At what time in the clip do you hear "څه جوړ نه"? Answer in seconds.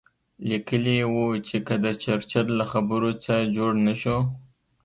3.23-3.93